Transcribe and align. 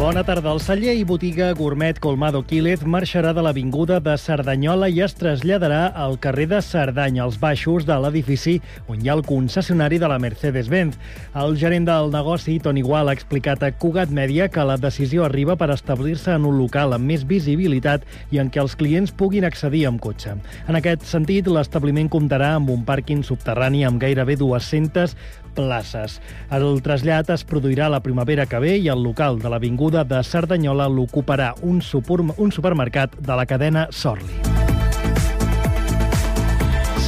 Bona 0.00 0.22
tarda. 0.24 0.54
El 0.54 0.62
celler 0.64 0.94
i 0.96 1.02
botiga 1.04 1.50
gourmet 1.52 1.98
Colmado 2.00 2.40
Quílez 2.48 2.86
marxarà 2.88 3.34
de 3.36 3.42
l'Avinguda 3.44 3.98
de 4.00 4.14
Cerdanyola 4.16 4.86
i 4.88 5.02
es 5.04 5.12
traslladarà 5.12 5.90
al 5.92 6.14
carrer 6.24 6.46
de 6.48 6.60
Cerdanya, 6.64 7.26
als 7.26 7.36
baixos 7.42 7.84
de 7.84 7.98
l'edifici 8.00 8.54
on 8.88 9.02
hi 9.02 9.10
ha 9.10 9.16
el 9.18 9.22
concessionari 9.28 9.98
de 10.00 10.08
la 10.08 10.16
Mercedes-Benz. 10.24 10.96
El 11.42 11.52
gerent 11.60 11.84
del 11.84 12.08
negoci, 12.14 12.56
Toni 12.64 12.80
Gual, 12.80 13.12
ha 13.12 13.16
explicat 13.18 13.60
a 13.60 13.70
Cugat 13.76 14.08
Mèdia 14.08 14.48
que 14.48 14.64
la 14.64 14.78
decisió 14.80 15.26
arriba 15.26 15.58
per 15.60 15.68
establir-se 15.74 16.32
en 16.32 16.48
un 16.48 16.56
local 16.56 16.96
amb 16.96 17.04
més 17.04 17.28
visibilitat 17.28 18.08
i 18.32 18.40
en 18.40 18.48
què 18.48 18.64
els 18.64 18.78
clients 18.80 19.12
puguin 19.12 19.44
accedir 19.44 19.84
amb 19.90 20.00
cotxe. 20.00 20.38
En 20.64 20.80
aquest 20.80 21.04
sentit, 21.12 21.44
l'establiment 21.44 22.08
comptarà 22.08 22.54
amb 22.56 22.72
un 22.72 22.88
pàrquing 22.88 23.20
subterrani 23.20 23.84
amb 23.84 24.00
gairebé 24.00 24.40
200 24.40 25.12
places. 25.60 26.18
El 26.50 26.80
trasllat 26.84 27.30
es 27.34 27.44
produirà 27.46 27.90
la 27.92 28.02
primavera 28.04 28.46
que 28.46 28.60
ve 28.62 28.76
i 28.78 28.88
el 28.92 29.04
local 29.04 29.40
de 29.42 29.52
l'Avinguda 29.52 30.04
de 30.04 30.22
Cerdanyola 30.24 30.88
l'ocuparà 30.88 31.52
un, 31.62 31.80
un 31.80 32.54
supermercat 32.54 33.20
de 33.20 33.36
la 33.36 33.46
cadena 33.46 33.88
Sorli. 33.90 34.49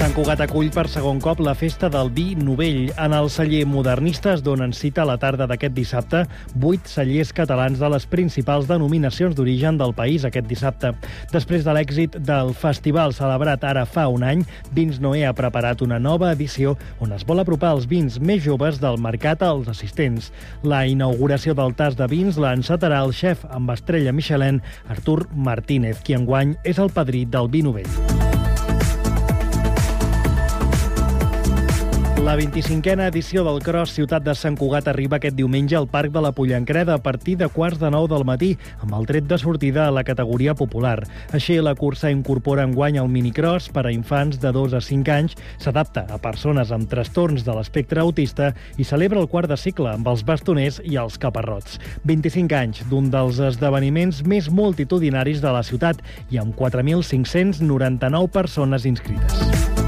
Sant 0.02 0.16
Cugat 0.16 0.40
acull 0.42 0.66
per 0.74 0.88
segon 0.90 1.20
cop 1.22 1.38
la 1.46 1.52
festa 1.54 1.86
del 1.86 2.08
vi 2.10 2.32
novell. 2.34 2.88
En 2.98 3.12
el 3.14 3.28
celler 3.30 3.60
modernista 3.70 4.32
es 4.34 4.40
donen 4.42 4.72
cita 4.74 5.04
a 5.04 5.06
la 5.06 5.14
tarda 5.22 5.46
d'aquest 5.46 5.76
dissabte 5.76 6.24
vuit 6.58 6.88
cellers 6.90 7.30
catalans 7.30 7.78
de 7.78 7.90
les 7.92 8.08
principals 8.10 8.66
denominacions 8.66 9.36
d'origen 9.38 9.78
del 9.78 9.94
país 9.94 10.24
aquest 10.26 10.48
dissabte. 10.50 10.90
Després 11.30 11.62
de 11.62 11.76
l'èxit 11.76 12.18
del 12.18 12.50
festival 12.58 13.14
celebrat 13.14 13.62
ara 13.62 13.84
fa 13.86 14.08
un 14.10 14.26
any, 14.26 14.42
Vins 14.74 14.98
Noé 14.98 15.22
ha 15.22 15.36
preparat 15.38 15.86
una 15.86 16.00
nova 16.02 16.32
edició 16.34 16.74
on 16.98 17.14
es 17.14 17.22
vol 17.22 17.44
apropar 17.44 17.70
els 17.76 17.86
vins 17.86 18.18
més 18.18 18.42
joves 18.42 18.82
del 18.82 18.98
mercat 18.98 19.46
als 19.46 19.70
assistents. 19.70 20.32
La 20.66 20.82
inauguració 20.82 21.54
del 21.54 21.78
tas 21.78 21.94
de 21.94 22.10
vins 22.10 22.42
la 22.42 22.56
encetarà 22.58 23.04
el 23.06 23.14
xef 23.14 23.46
amb 23.54 23.70
estrella 23.70 24.10
Michelin, 24.10 24.58
Artur 24.90 25.28
Martínez, 25.30 26.02
qui 26.02 26.18
enguany 26.18 26.58
és 26.66 26.82
el 26.82 26.90
padrí 26.90 27.22
del 27.22 27.54
vi 27.54 27.62
novell. 27.62 28.21
La 32.22 32.36
25a 32.36 33.08
edició 33.08 33.42
del 33.42 33.56
Cross 33.66 33.96
Ciutat 33.96 34.22
de 34.22 34.32
Sant 34.38 34.54
Cugat 34.54 34.86
arriba 34.86 35.16
aquest 35.18 35.34
diumenge 35.34 35.74
al 35.74 35.88
Parc 35.90 36.12
de 36.14 36.20
la 36.22 36.30
Pollancreda 36.30 36.94
a 36.94 37.02
partir 37.02 37.34
de 37.40 37.48
quarts 37.50 37.80
de 37.80 37.90
nou 37.90 38.06
del 38.06 38.22
matí, 38.22 38.52
amb 38.78 38.94
el 38.94 39.08
tret 39.10 39.26
de 39.26 39.38
sortida 39.42 39.88
a 39.88 39.90
la 39.90 40.04
categoria 40.06 40.54
popular. 40.54 41.00
Així, 41.34 41.56
la 41.58 41.74
cursa 41.74 42.12
incorpora 42.14 42.62
enguany 42.62 43.00
el 43.02 43.10
minicross 43.10 43.66
per 43.74 43.88
a 43.88 43.92
infants 43.92 44.38
de 44.38 44.54
2 44.54 44.78
a 44.78 44.80
5 44.86 45.10
anys, 45.16 45.34
s'adapta 45.58 46.06
a 46.14 46.20
persones 46.22 46.70
amb 46.70 46.86
trastorns 46.86 47.42
de 47.42 47.58
l'espectre 47.58 47.98
autista 48.06 48.52
i 48.78 48.86
celebra 48.86 49.18
el 49.18 49.26
quart 49.26 49.50
de 49.50 49.58
cicle 49.58 49.90
amb 49.90 50.06
els 50.06 50.22
bastoners 50.22 50.78
i 50.86 50.94
els 51.02 51.18
caparrots. 51.18 51.80
25 52.06 52.54
anys 52.54 52.86
d'un 52.86 53.10
dels 53.10 53.42
esdeveniments 53.50 54.22
més 54.22 54.46
multitudinaris 54.46 55.42
de 55.42 55.58
la 55.58 55.66
ciutat 55.66 56.06
i 56.30 56.38
amb 56.38 56.54
4.599 56.54 58.30
persones 58.30 58.86
inscrites. 58.86 59.81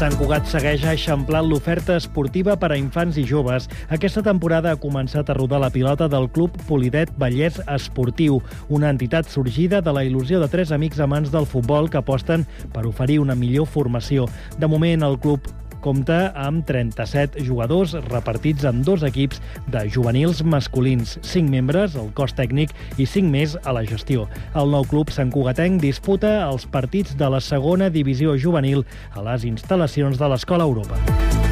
Sant 0.00 0.14
Cugat 0.16 0.46
segueix 0.48 0.80
eixamplant 0.88 1.44
l'oferta 1.44 1.92
esportiva 2.00 2.54
per 2.56 2.70
a 2.72 2.76
infants 2.80 3.18
i 3.20 3.24
joves. 3.28 3.66
Aquesta 3.92 4.22
temporada 4.24 4.70
ha 4.72 4.78
començat 4.80 5.28
a 5.28 5.36
rodar 5.36 5.58
la 5.60 5.68
pilota 5.74 6.08
del 6.08 6.30
Club 6.32 6.56
Polidet 6.64 7.12
Vallès 7.20 7.58
Esportiu, 7.66 8.38
una 8.72 8.88
entitat 8.88 9.28
sorgida 9.28 9.82
de 9.84 9.92
la 9.92 10.06
il·lusió 10.08 10.40
de 10.40 10.48
tres 10.48 10.72
amics 10.72 11.04
amants 11.04 11.28
del 11.28 11.44
futbol 11.44 11.92
que 11.92 12.00
aposten 12.00 12.46
per 12.72 12.86
oferir 12.88 13.18
una 13.20 13.36
millor 13.36 13.68
formació. 13.68 14.24
De 14.56 14.72
moment, 14.72 15.04
el 15.04 15.20
club 15.20 15.52
compta 15.82 16.30
amb 16.38 16.64
37 16.68 17.44
jugadors 17.46 17.96
repartits 18.08 18.66
en 18.68 18.82
dos 18.86 19.04
equips 19.06 19.40
de 19.72 19.84
juvenils 19.90 20.44
masculins, 20.44 21.18
5 21.22 21.50
membres 21.50 21.96
al 22.00 22.12
cos 22.16 22.36
tècnic 22.38 22.74
i 22.96 23.08
5 23.08 23.30
més 23.32 23.56
a 23.64 23.74
la 23.76 23.84
gestió. 23.88 24.28
El 24.54 24.72
nou 24.74 24.86
club 24.88 25.12
Sant 25.14 25.32
Cugatenc 25.34 25.82
disputa 25.82 26.36
els 26.46 26.68
partits 26.70 27.16
de 27.18 27.30
la 27.32 27.42
segona 27.44 27.90
divisió 27.90 28.36
juvenil 28.38 28.86
a 29.14 29.24
les 29.32 29.48
instal·lacions 29.48 30.20
de 30.20 30.30
l'Escola 30.30 30.68
Europa. 30.68 31.49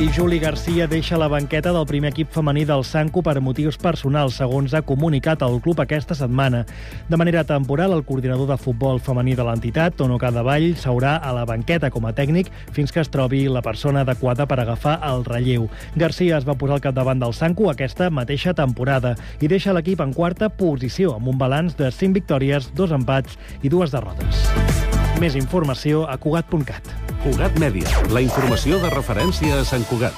I 0.00 0.08
Juli 0.16 0.38
Garcia 0.38 0.86
deixa 0.88 1.18
la 1.20 1.26
banqueta 1.28 1.74
del 1.76 1.84
primer 1.84 2.08
equip 2.14 2.30
femení 2.32 2.62
del 2.64 2.86
Sanco 2.88 3.20
per 3.20 3.34
motius 3.44 3.76
personals, 3.76 4.38
segons 4.40 4.72
ha 4.72 4.80
comunicat 4.80 5.42
el 5.44 5.58
club 5.60 5.82
aquesta 5.84 6.16
setmana. 6.16 6.62
De 7.10 7.18
manera 7.20 7.42
temporal, 7.44 7.92
el 7.92 8.06
coordinador 8.08 8.48
de 8.48 8.56
futbol 8.56 8.96
femení 8.96 9.36
de 9.36 9.44
l'entitat, 9.44 9.98
Tono 10.00 10.16
Cadavall, 10.16 10.70
s'haurà 10.80 11.18
a 11.20 11.34
la 11.36 11.44
banqueta 11.44 11.92
com 11.92 12.08
a 12.08 12.14
tècnic 12.16 12.48
fins 12.72 12.96
que 12.96 13.04
es 13.04 13.12
trobi 13.12 13.44
la 13.44 13.60
persona 13.60 14.00
adequada 14.08 14.48
per 14.48 14.62
agafar 14.64 14.96
el 15.04 15.20
relleu. 15.28 15.68
Garcia 16.00 16.40
es 16.40 16.48
va 16.48 16.56
posar 16.56 16.80
al 16.80 16.86
capdavant 16.88 17.20
del 17.20 17.36
Sanco 17.36 17.68
aquesta 17.68 18.08
mateixa 18.08 18.56
temporada 18.56 19.18
i 19.36 19.52
deixa 19.52 19.76
l'equip 19.76 20.00
en 20.00 20.16
quarta 20.16 20.48
posició, 20.48 21.18
amb 21.20 21.28
un 21.28 21.36
balanç 21.36 21.76
de 21.76 21.92
5 21.92 22.16
victòries, 22.16 22.72
2 22.72 22.96
empats 23.02 23.36
i 23.60 23.68
dues 23.68 23.92
derrotes. 23.92 24.79
Més 25.20 25.34
informació 25.36 26.06
a 26.08 26.14
Cugat.cat. 26.16 26.86
Cugat 27.20 27.58
Mèdia, 27.60 27.84
la 28.08 28.22
informació 28.24 28.78
de 28.80 28.88
referència 28.94 29.58
a 29.60 29.66
Sant 29.68 29.84
Cugat. 29.90 30.16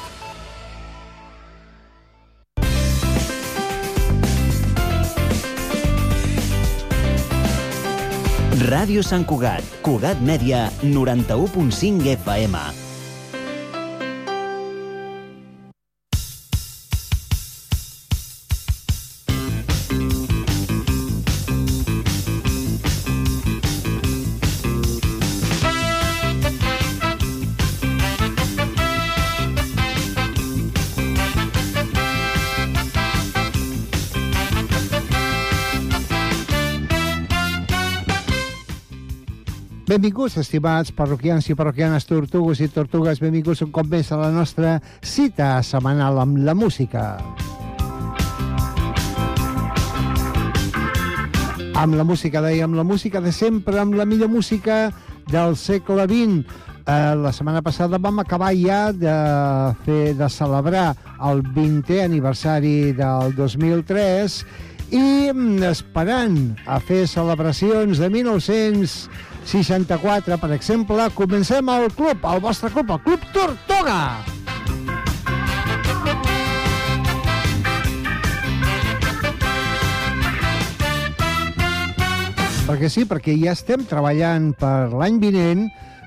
Ràdio 8.62 9.02
Sant 9.02 9.26
Cugat, 9.26 9.66
Cugat 9.82 10.22
Mèdia, 10.22 10.68
91.5 10.86 12.14
FM. 12.14 12.81
Benvinguts, 39.92 40.38
estimats 40.40 40.88
parroquians 40.96 41.44
i 41.50 41.54
parroquianes, 41.54 42.06
tortugues 42.08 42.62
i 42.64 42.68
tortugues, 42.72 43.18
benvinguts 43.20 43.60
un 43.60 43.68
cop 43.76 43.90
més 43.92 44.08
a 44.08 44.16
la 44.16 44.30
nostra 44.32 44.78
cita 45.04 45.58
setmanal 45.60 46.16
amb 46.22 46.38
la 46.46 46.54
música. 46.56 47.02
Amb 51.76 51.98
la 51.98 52.06
música, 52.08 52.40
dèiem, 52.40 52.72
la 52.72 52.86
música 52.88 53.20
de 53.20 53.34
sempre, 53.36 53.82
amb 53.82 53.98
la 53.98 54.06
millor 54.08 54.30
música 54.32 54.86
del 55.28 55.58
segle 55.60 56.06
XX. 56.08 56.40
Eh, 56.86 57.12
la 57.20 57.32
setmana 57.36 57.60
passada 57.60 58.00
vam 58.00 58.22
acabar 58.22 58.54
ja 58.56 58.94
de, 58.96 59.16
fer, 59.84 60.14
de 60.16 60.30
celebrar 60.32 60.94
el 61.20 61.44
20è 61.52 62.00
aniversari 62.06 62.94
del 62.96 63.36
2003 63.36 64.40
i 64.88 65.04
mm, 65.34 65.60
esperant 65.68 66.40
a 66.64 66.80
fer 66.80 67.04
celebracions 67.12 68.00
de 68.00 68.08
1900 68.08 69.31
64, 69.44 70.38
per 70.38 70.52
exemple, 70.54 71.08
comencem 71.14 71.68
el 71.72 71.90
club, 71.96 72.24
el 72.30 72.40
vostre 72.40 72.70
club, 72.70 72.92
el 72.94 73.02
Club 73.02 73.26
Tortuga. 73.34 73.98
Perquè 82.62 82.88
sí, 82.88 83.02
perquè 83.04 83.34
ja 83.36 83.52
estem 83.52 83.82
treballant 83.84 84.52
per 84.56 84.92
l'any 84.94 85.18
vinent 85.20 85.66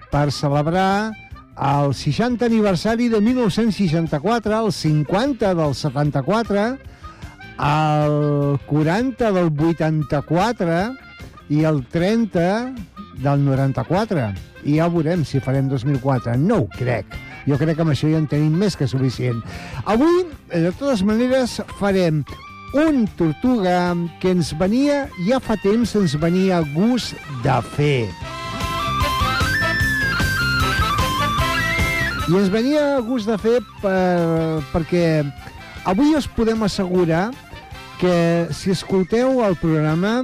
per 0.10 0.32
celebrar 0.34 1.12
el 1.56 1.94
60 1.94 2.48
aniversari 2.48 3.10
de 3.12 3.22
1964, 3.22 4.66
el 4.66 4.72
50 4.74 5.54
del 5.56 5.76
74, 5.76 6.66
el 7.60 8.60
40 8.66 9.32
del 9.32 9.52
84 9.52 10.80
i 11.50 11.64
el 11.64 11.86
30 11.94 12.95
del 13.22 13.46
94. 13.46 14.28
I 14.66 14.80
ja 14.80 14.90
veurem 14.92 15.24
si 15.28 15.42
farem 15.44 15.70
2004. 15.70 16.36
No 16.42 16.64
ho 16.64 16.68
crec. 16.76 17.16
Jo 17.46 17.60
crec 17.62 17.78
que 17.78 17.86
amb 17.86 17.94
això 17.94 18.10
ja 18.10 18.20
en 18.22 18.28
tenim 18.30 18.56
més 18.58 18.76
que 18.78 18.88
suficient. 18.90 19.44
Avui, 19.86 20.24
de 20.50 20.72
totes 20.80 21.04
maneres, 21.06 21.60
farem 21.80 22.24
un 22.76 23.06
tortuga 23.16 23.96
que 24.20 24.34
ens 24.36 24.52
venia, 24.60 25.06
ja 25.30 25.40
fa 25.40 25.56
temps 25.62 25.94
ens 25.96 26.18
venia 26.20 26.60
gust 26.74 27.16
de 27.46 27.60
fer. 27.76 28.10
I 32.26 32.34
ens 32.34 32.50
venia 32.50 32.98
gust 33.06 33.30
de 33.30 33.38
fer 33.38 33.60
per, 33.84 34.64
perquè 34.74 35.06
avui 35.86 36.16
us 36.18 36.26
podem 36.28 36.66
assegurar 36.66 37.30
que 38.02 38.48
si 38.52 38.74
escolteu 38.74 39.44
el 39.46 39.56
programa 39.62 40.24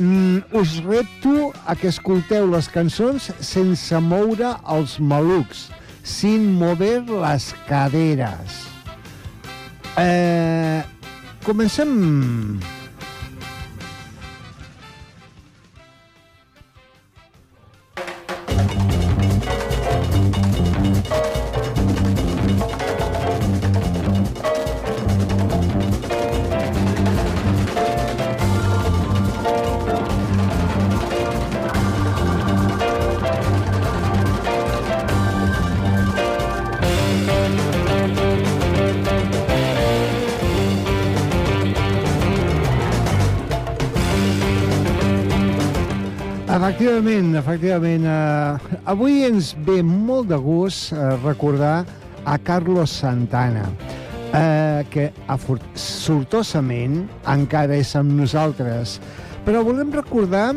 mm, 0.00 0.56
us 0.58 0.80
repto 0.82 1.52
a 1.66 1.76
que 1.76 1.92
escolteu 1.92 2.48
les 2.50 2.66
cançons 2.72 3.30
sense 3.44 4.02
moure 4.02 4.56
els 4.74 4.96
malucs, 4.98 5.68
sin 6.02 6.50
mover 6.58 7.04
les 7.06 7.52
caderes. 7.68 8.60
Eh, 10.00 10.82
comencem... 11.46 12.79
Efectivament, 46.70 47.34
efectivament. 47.34 48.04
Eh, 48.06 48.74
avui 48.86 49.24
ens 49.26 49.48
ve 49.66 49.80
molt 49.82 50.28
de 50.30 50.36
gust 50.38 50.92
eh, 50.94 50.98
recordar 51.24 51.82
a 52.22 52.36
Carlos 52.38 52.92
Santana, 52.94 53.64
eh, 54.30 54.86
que 54.86 55.08
sortosament 55.74 57.08
encara 57.26 57.74
és 57.74 57.90
amb 57.98 58.14
nosaltres. 58.14 59.00
Però 59.42 59.64
volem 59.66 59.90
recordar 59.90 60.52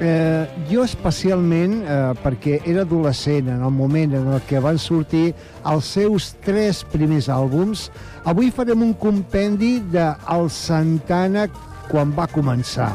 eh, 0.00 0.48
jo 0.70 0.86
especialment, 0.86 1.82
eh, 1.84 1.98
perquè 2.22 2.62
era 2.64 2.86
adolescent 2.88 3.50
en 3.52 3.60
el 3.60 3.74
moment 3.76 4.16
en 4.16 4.30
el 4.38 4.40
que 4.48 4.62
van 4.64 4.80
sortir 4.80 5.34
els 5.68 5.90
seus 5.98 6.30
tres 6.46 6.80
primers 6.94 7.28
àlbums, 7.28 7.90
avui 8.24 8.48
farem 8.48 8.86
un 8.88 8.96
compendi 8.96 9.82
de 9.92 10.08
el 10.32 10.48
Santana 10.48 11.44
quan 11.92 12.16
va 12.16 12.24
començar. 12.32 12.94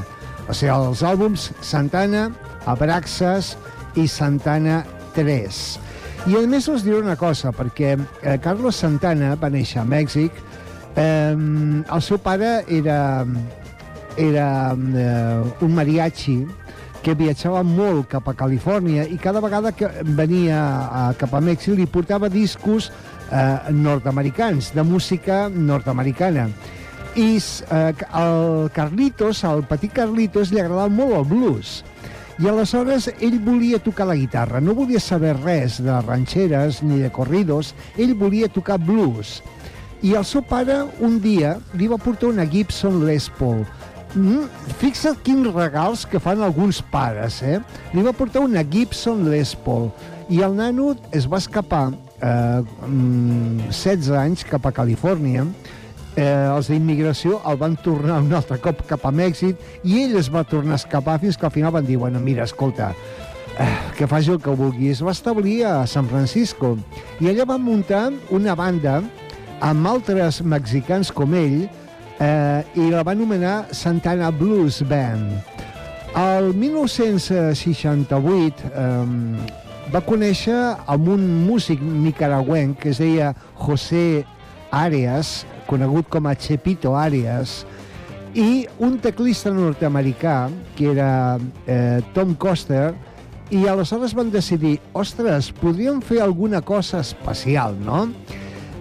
O 0.50 0.58
sigui, 0.58 0.74
els 0.74 1.06
àlbums 1.06 1.52
Santana, 1.62 2.32
Abraxas 2.66 3.56
i 3.96 4.08
Santana 4.08 4.84
3. 5.16 5.64
I 6.24 6.38
a 6.40 6.42
més 6.48 6.70
us 6.72 6.86
diré 6.86 7.02
una 7.02 7.18
cosa, 7.20 7.52
perquè 7.52 7.98
eh, 7.98 8.38
Carlos 8.44 8.80
Santana 8.80 9.34
va 9.40 9.52
néixer 9.52 9.82
a 9.82 9.88
Mèxic, 9.88 10.38
eh, 10.96 11.36
el 11.36 12.04
seu 12.06 12.20
pare 12.24 12.62
era, 12.72 13.26
era 14.16 14.48
eh, 14.72 15.66
un 15.66 15.76
mariachi 15.76 16.38
que 17.04 17.18
viatjava 17.20 17.66
molt 17.68 18.08
cap 18.14 18.30
a 18.32 18.36
Califòrnia 18.40 19.04
i 19.12 19.20
cada 19.20 19.42
vegada 19.44 19.74
que 19.76 19.90
venia 20.16 20.62
a, 20.88 21.02
cap 21.20 21.34
a 21.36 21.44
Mèxic 21.44 21.76
li 21.76 21.90
portava 21.92 22.32
discos 22.32 22.88
eh, 23.28 23.72
nord-americans, 23.76 24.72
de 24.72 24.88
música 24.88 25.50
nord-americana. 25.52 26.48
I 27.20 27.36
eh, 27.36 27.92
el 28.16 28.72
Carlitos, 28.74 29.44
el 29.44 29.68
petit 29.68 29.92
Carlitos, 29.92 30.56
li 30.56 30.64
agradava 30.64 30.88
molt 30.88 31.20
el 31.20 31.28
blues 31.28 31.82
i 32.42 32.48
aleshores 32.50 33.10
ell 33.20 33.38
volia 33.46 33.78
tocar 33.84 34.08
la 34.10 34.18
guitarra, 34.18 34.62
no 34.62 34.74
volia 34.74 35.00
saber 35.00 35.36
res 35.44 35.78
de 35.84 36.00
ranxeres 36.02 36.82
ni 36.82 36.98
de 37.04 37.12
corridos, 37.14 37.74
ell 37.98 38.16
volia 38.18 38.50
tocar 38.50 38.80
blues. 38.82 39.42
I 40.04 40.16
el 40.20 40.26
seu 40.28 40.42
pare 40.44 40.82
un 41.06 41.20
dia 41.24 41.58
li 41.78 41.88
va 41.88 42.02
portar 42.02 42.32
una 42.34 42.48
Gibson 42.50 43.04
Les 43.06 43.30
Paul. 43.38 43.62
Mm, 44.14 44.50
fixa't 44.82 45.22
quins 45.26 45.54
regals 45.54 46.04
que 46.10 46.20
fan 46.22 46.42
alguns 46.44 46.82
pares, 46.92 47.40
eh? 47.42 47.60
Li 47.94 48.04
va 48.06 48.14
portar 48.14 48.44
una 48.46 48.66
Gibson 48.66 49.24
Les 49.30 49.56
Paul 49.56 49.92
i 50.30 50.42
el 50.42 50.56
nano 50.56 50.94
es 51.12 51.28
va 51.30 51.40
escapar 51.42 51.92
eh, 52.22 52.62
16 52.88 54.10
mm, 54.10 54.20
anys 54.20 54.46
cap 54.48 54.66
a 54.66 54.74
Califòrnia 54.76 55.46
eh, 56.16 56.24
els 56.24 56.70
d'immigració 56.72 57.42
el 57.50 57.58
van 57.62 57.76
tornar 57.82 58.22
un 58.22 58.34
altre 58.34 58.58
cop 58.62 58.84
cap 58.90 59.06
a 59.06 59.12
Mèxic 59.14 59.56
i 59.84 60.04
ell 60.04 60.18
es 60.20 60.30
va 60.34 60.44
tornar 60.48 60.74
a 60.78 60.82
escapar 60.82 61.20
fins 61.22 61.38
que 61.38 61.46
al 61.48 61.56
final 61.56 61.72
van 61.74 61.86
dir, 61.86 61.98
bueno, 61.98 62.20
mira, 62.20 62.44
escolta, 62.44 62.94
eh, 63.58 63.78
que 63.98 64.08
faci 64.08 64.32
el 64.32 64.42
que 64.42 64.56
vulgui. 64.56 64.90
Es 64.94 65.04
va 65.04 65.12
establir 65.12 65.66
a 65.66 65.88
San 65.88 66.08
Francisco 66.10 66.78
i 67.20 67.28
allà 67.32 67.46
van 67.50 67.64
muntar 67.64 68.12
una 68.32 68.56
banda 68.56 69.02
amb 69.64 69.88
altres 69.88 70.42
mexicans 70.44 71.12
com 71.14 71.34
ell 71.38 71.70
eh, 72.20 72.64
i 72.76 72.90
la 72.92 73.04
va 73.04 73.12
anomenar 73.16 73.66
Santana 73.72 74.32
Blues 74.32 74.84
Band. 74.90 75.32
El 76.14 76.54
1968 76.54 78.70
eh, 78.70 79.06
va 79.94 80.02
conèixer 80.06 80.76
amb 80.90 81.08
un 81.16 81.46
músic 81.48 81.82
nicaragüenc 81.82 82.80
que 82.84 82.90
es 82.94 83.00
deia 83.02 83.34
José 83.58 84.26
Arias, 84.74 85.46
conegut 85.70 86.10
com 86.12 86.28
a 86.28 86.36
Chepito 86.36 86.96
Arias, 86.98 87.62
i 88.34 88.66
un 88.82 88.98
teclista 88.98 89.52
nord-americà, 89.54 90.50
que 90.78 90.90
era 90.92 91.38
eh, 91.68 92.02
Tom 92.16 92.34
Coster, 92.36 92.94
i 93.54 93.68
aleshores 93.70 94.16
van 94.18 94.32
decidir, 94.34 94.80
ostres, 94.98 95.52
podríem 95.60 96.02
fer 96.02 96.24
alguna 96.24 96.64
cosa 96.66 97.04
especial, 97.04 97.78
no? 97.86 98.08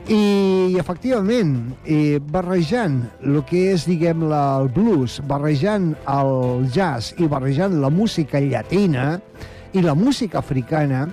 I, 0.09 0.75
efectivament, 0.81 1.77
i 1.87 2.19
barrejant 2.33 3.03
el 3.23 3.43
que 3.47 3.69
és, 3.75 3.85
diguem 3.87 4.25
el 4.27 4.71
blues, 4.75 5.21
barrejant 5.29 5.93
el 6.11 6.67
jazz 6.75 7.13
i 7.21 7.29
barrejant 7.31 7.79
la 7.83 7.91
música 7.93 8.41
llatina 8.41 9.21
i 9.73 9.85
la 9.85 9.95
música 9.95 10.41
africana, 10.41 11.07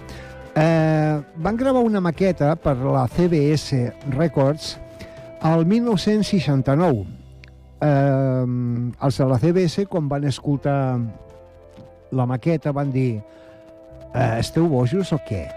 eh, 0.55 1.19
van 1.37 1.59
gravar 1.59 1.83
una 1.85 2.01
maqueta 2.01 2.55
per 2.55 2.77
la 2.81 3.05
CBS 3.11 3.91
Records 4.15 4.77
el 5.43 5.65
1969, 5.65 7.05
eh, 7.81 8.45
els 9.01 9.17
de 9.17 9.27
la 9.29 9.39
CBS, 9.39 9.85
quan 9.87 10.09
van 10.09 10.27
escoltar 10.27 10.99
la 12.11 12.25
maqueta, 12.25 12.73
van 12.75 12.91
dir 12.91 13.21
eh, 14.13 14.39
esteu 14.39 14.67
bojos 14.67 15.13
o 15.13 15.19
què? 15.27 15.47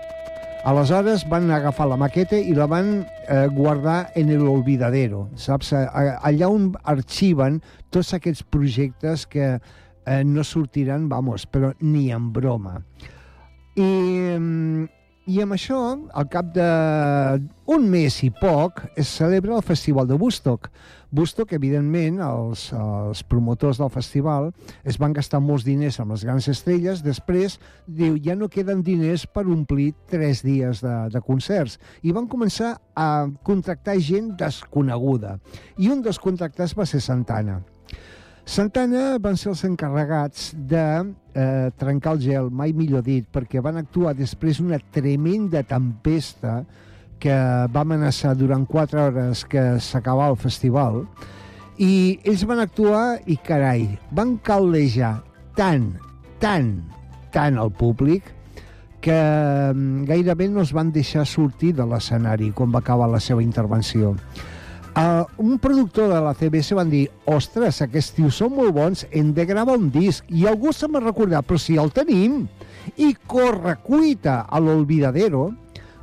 Aleshores 0.63 1.25
van 1.27 1.51
agafar 1.51 1.89
la 1.91 1.99
maqueta 1.99 2.39
i 2.39 2.55
la 2.55 2.69
van 2.71 3.01
eh, 3.03 3.49
guardar 3.51 4.13
en 4.15 4.31
el 4.31 4.47
olvidadero, 4.47 5.25
saps? 5.35 5.73
Allà 5.75 6.47
on 6.47 6.71
arxiven 6.87 7.59
tots 7.91 8.15
aquests 8.15 8.45
projectes 8.47 9.27
que 9.27 9.57
eh, 9.59 10.23
no 10.23 10.45
sortiran, 10.47 11.09
vamos, 11.11 11.49
però 11.51 11.73
ni 11.81 12.13
en 12.15 12.31
broma. 12.33 12.79
I 13.75 13.89
i 15.31 15.39
amb 15.43 15.55
això, 15.55 15.79
al 16.19 16.27
cap 16.31 16.49
d'un 16.55 17.85
mes 17.91 18.17
i 18.27 18.31
poc, 18.35 18.81
es 18.99 19.11
celebra 19.21 19.55
el 19.55 19.63
Festival 19.63 20.09
de 20.09 20.17
Woodstock. 20.19 20.67
Woodstock, 21.13 21.53
evidentment, 21.53 22.19
els, 22.25 22.65
els 22.73 23.21
promotors 23.29 23.79
del 23.79 23.91
festival 23.93 24.49
es 24.89 24.97
van 24.99 25.13
gastar 25.13 25.43
molts 25.45 25.67
diners 25.67 26.01
amb 26.01 26.15
les 26.15 26.25
grans 26.25 26.49
estrelles, 26.49 27.05
després 27.05 27.59
diu, 27.87 28.17
ja 28.25 28.35
no 28.35 28.49
queden 28.49 28.81
diners 28.83 29.27
per 29.29 29.45
omplir 29.45 29.93
tres 30.11 30.41
dies 30.43 30.81
de, 30.83 30.95
de 31.13 31.23
concerts. 31.23 31.77
I 32.03 32.17
van 32.17 32.27
començar 32.33 32.79
a 32.97 33.29
contractar 33.45 34.01
gent 34.01 34.33
desconeguda. 34.41 35.37
I 35.77 35.93
un 35.93 36.03
dels 36.03 36.19
contractats 36.19 36.75
va 36.75 36.89
ser 36.89 37.05
Santana. 37.05 37.61
Santana 38.45 39.19
van 39.23 39.37
ser 39.39 39.53
els 39.53 39.63
encarregats 39.69 40.51
de 40.55 40.83
eh, 40.83 41.71
trencar 41.79 42.17
el 42.17 42.23
gel, 42.25 42.51
mai 42.51 42.75
millor 42.75 43.05
dit, 43.07 43.27
perquè 43.31 43.63
van 43.63 43.79
actuar 43.79 44.17
després 44.19 44.59
d'una 44.59 44.81
tremenda 44.93 45.63
tempesta 45.63 46.63
que 47.23 47.35
va 47.71 47.85
amenaçar 47.87 48.35
durant 48.35 48.67
quatre 48.67 48.99
hores 48.99 49.45
que 49.47 49.63
s'acabava 49.79 50.35
el 50.35 50.41
festival, 50.43 51.05
i 51.79 52.19
ells 52.27 52.43
van 52.51 52.61
actuar 52.65 53.21
i, 53.31 53.39
carai, 53.47 53.87
van 54.11 54.35
caldejar 54.43 55.21
tant, 55.57 55.93
tant, 56.43 56.75
tant 57.33 57.59
al 57.63 57.71
públic 57.71 58.27
que 59.03 59.15
mm, 59.15 60.05
gairebé 60.11 60.49
no 60.51 60.63
es 60.63 60.75
van 60.75 60.93
deixar 60.95 61.25
sortir 61.27 61.73
de 61.79 61.87
l'escenari 61.87 62.51
quan 62.55 62.75
va 62.75 62.83
acabar 62.83 63.09
la 63.11 63.23
seva 63.23 63.43
intervenció. 63.43 64.17
Uh, 64.93 65.25
un 65.39 65.59
productor 65.59 66.11
de 66.13 66.21
la 66.21 66.35
CBS 66.37 66.75
van 66.77 66.91
dir 66.93 67.07
ostres, 67.25 67.79
aquests 67.81 68.13
tios 68.13 68.37
són 68.43 68.51
molt 68.53 68.75
bons, 68.77 69.07
hem 69.09 69.31
de 69.33 69.47
gravar 69.49 69.79
un 69.81 69.89
disc. 69.91 70.27
I 70.29 70.45
algú 70.51 70.69
se 70.77 70.85
m'ha 70.85 71.01
recordat, 71.01 71.47
però 71.49 71.57
si 71.57 71.79
el 71.81 71.89
tenim. 71.97 72.43
I 73.01 73.15
corre 73.27 73.79
cuita 73.81 74.43
a 74.45 74.61
l'Olvidadero, 74.61 75.47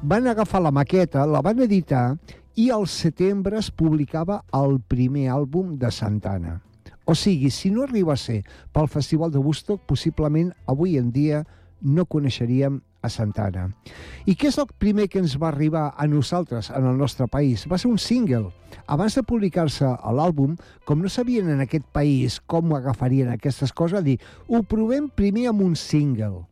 van 0.02 0.26
agafar 0.28 0.64
la 0.66 0.74
maqueta, 0.74 1.28
la 1.30 1.44
van 1.46 1.62
editar 1.62 2.16
i 2.58 2.72
al 2.74 2.88
setembre 2.90 3.60
es 3.60 3.70
publicava 3.70 4.42
el 4.58 4.80
primer 4.82 5.30
àlbum 5.38 5.78
de 5.78 5.92
Santana. 5.94 6.58
O 7.06 7.14
sigui, 7.14 7.54
si 7.54 7.70
no 7.70 7.86
arriba 7.86 8.14
a 8.14 8.22
ser 8.22 8.42
pel 8.74 8.90
Festival 8.90 9.30
de 9.30 9.38
Woodstock, 9.38 9.86
possiblement 9.86 10.50
avui 10.66 10.98
en 10.98 11.14
dia 11.14 11.44
no 11.82 12.10
coneixeríem 12.10 12.82
a 13.02 13.10
Santana. 13.10 13.70
I 14.26 14.36
què 14.36 14.50
és 14.50 14.58
el 14.62 14.68
primer 14.82 15.08
que 15.10 15.22
ens 15.22 15.38
va 15.40 15.50
arribar 15.50 15.90
a 15.98 16.08
nosaltres, 16.08 16.70
en 16.76 16.86
el 16.90 16.98
nostre 16.98 17.28
país? 17.32 17.66
Va 17.72 17.78
ser 17.78 17.90
un 17.92 18.00
single. 18.00 18.52
Abans 18.88 19.16
de 19.18 19.24
publicar-se 19.24 19.88
a 19.88 20.14
l'àlbum, 20.14 20.58
com 20.86 21.02
no 21.02 21.10
sabien 21.10 21.50
en 21.50 21.64
aquest 21.64 21.88
país 21.96 22.40
com 22.46 22.76
agafarien 22.76 23.32
aquestes 23.34 23.74
coses, 23.74 24.04
dir, 24.04 24.20
ho 24.48 24.62
provem 24.64 25.10
primer 25.10 25.50
amb 25.54 25.66
un 25.66 25.76
single. 25.80 26.46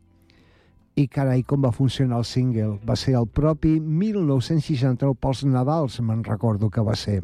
I 0.98 1.06
carai, 1.14 1.44
com 1.46 1.62
va 1.62 1.70
funcionar 1.76 2.24
el 2.24 2.26
single. 2.26 2.80
Va 2.88 2.96
ser 2.98 3.14
el 3.20 3.28
propi 3.30 3.76
1969 3.80 5.14
pels 5.22 5.44
Nadals, 5.46 6.00
me'n 6.02 6.24
recordo 6.26 6.72
que 6.74 6.82
va 6.82 6.96
ser. 6.98 7.22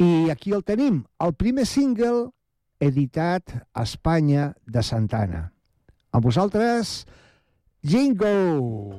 I 0.00 0.30
aquí 0.32 0.50
el 0.56 0.64
tenim, 0.66 1.04
el 1.22 1.36
primer 1.38 1.68
single 1.68 2.30
editat 2.80 3.52
a 3.74 3.84
Espanya 3.84 4.54
de 4.66 4.82
Santana. 4.82 5.50
Amb 6.10 6.24
vosaltres, 6.24 7.04
Jingo! 7.82 8.92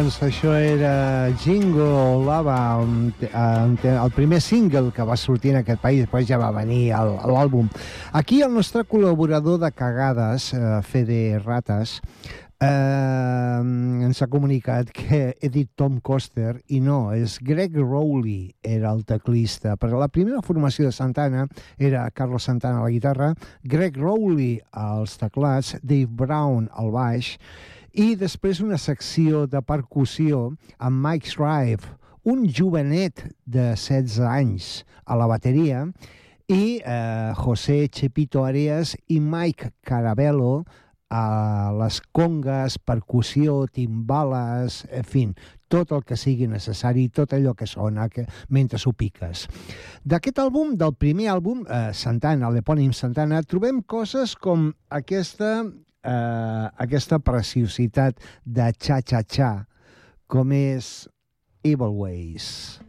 Doncs 0.00 0.22
això 0.24 0.54
era 0.56 1.28
Jingo 1.42 2.22
Lava, 2.24 2.80
el 2.80 4.12
primer 4.16 4.38
single 4.40 4.94
que 4.96 5.04
va 5.04 5.16
sortir 5.20 5.50
en 5.52 5.58
aquest 5.58 5.82
país, 5.82 6.06
després 6.06 6.24
ja 6.24 6.38
va 6.40 6.48
venir 6.56 6.94
l'àlbum. 7.28 7.66
Aquí 8.16 8.38
el 8.40 8.54
nostre 8.54 8.86
col·laborador 8.88 9.58
de 9.60 9.68
cagades, 9.76 10.54
Fede 10.88 11.42
Rates, 11.44 11.98
eh, 12.64 13.58
ens 14.06 14.22
ha 14.24 14.28
comunicat 14.32 14.88
que 14.96 15.34
he 15.36 15.50
dit 15.52 15.68
Tom 15.76 15.98
Coster 16.00 16.54
i 16.72 16.80
no, 16.80 17.10
és 17.12 17.36
Greg 17.44 17.76
Rowley 17.76 18.54
era 18.64 18.94
el 18.94 19.04
teclista, 19.04 19.74
perquè 19.76 20.00
la 20.00 20.08
primera 20.08 20.40
formació 20.40 20.86
de 20.88 20.94
Santana 20.96 21.44
era 21.76 22.06
Carlos 22.16 22.48
Santana 22.48 22.80
a 22.80 22.88
la 22.88 22.94
guitarra, 22.96 23.34
Greg 23.68 24.00
Rowley 24.00 24.62
als 24.72 25.18
teclats, 25.20 25.76
Dave 25.82 26.08
Brown 26.08 26.70
al 26.72 26.88
baix 26.96 27.34
i 27.92 28.14
després 28.18 28.60
una 28.62 28.78
secció 28.78 29.46
de 29.50 29.62
percussió 29.66 30.50
amb 30.78 31.00
Mike 31.06 31.30
Shrive, 31.32 31.96
un 32.22 32.44
jovenet 32.46 33.24
de 33.46 33.72
16 33.74 34.20
anys 34.26 34.68
a 35.06 35.16
la 35.16 35.26
bateria 35.30 35.86
i 36.50 36.78
eh, 36.84 37.32
José 37.38 37.88
Chepito 37.88 38.44
Arias 38.44 38.96
i 39.08 39.20
Mike 39.20 39.72
Carabello 39.86 40.64
a 41.10 41.72
les 41.74 41.98
congues, 42.14 42.78
percussió, 42.78 43.64
timbales, 43.66 44.84
en 44.94 45.04
fi, 45.04 45.24
tot 45.70 45.90
el 45.90 46.04
que 46.06 46.14
sigui 46.18 46.46
necessari, 46.46 47.08
tot 47.10 47.34
allò 47.34 47.56
que 47.58 47.66
sona 47.66 48.06
que, 48.08 48.28
mentre 48.48 48.78
ho 48.86 48.92
piques. 48.94 49.48
D'aquest 50.06 50.38
àlbum, 50.38 50.76
del 50.78 50.94
primer 50.94 51.32
àlbum, 51.34 51.64
eh, 51.66 51.90
Santana, 51.94 52.50
l'epònim 52.54 52.94
Santana, 52.94 53.42
trobem 53.42 53.82
coses 53.82 54.36
com 54.38 54.70
aquesta, 54.88 55.64
eh, 56.04 56.66
aquesta 56.84 57.18
preciositat 57.22 58.20
de 58.44 58.70
xa-xa-xa, 58.78 59.66
com 60.30 60.52
és 60.56 61.08
Evil 61.64 61.96
Ways. 62.00 62.80